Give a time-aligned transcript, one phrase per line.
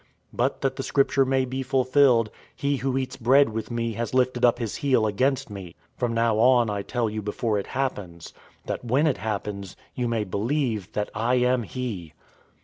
[0.33, 4.43] But that the Scripture may be fulfilled, 'He who eats bread with me has lifted
[4.43, 7.67] up his heel against me.'{Psalm 41:9} 013:019 From now on, I tell you before it
[7.67, 8.33] happens,
[8.65, 12.13] that when it happens, you may believe that I am he.